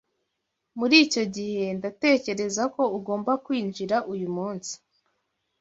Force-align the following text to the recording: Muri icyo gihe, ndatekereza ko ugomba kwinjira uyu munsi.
Muri 0.77 0.95
icyo 1.05 1.23
gihe, 1.35 1.63
ndatekereza 1.77 2.63
ko 2.75 2.81
ugomba 2.97 3.31
kwinjira 3.45 3.95
uyu 4.13 4.27
munsi. 4.35 4.73